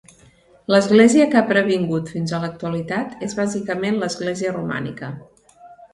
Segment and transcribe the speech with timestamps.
[0.75, 5.13] L'església que ha pervingut fins a l'actualitat és bàsicament l'església romànica.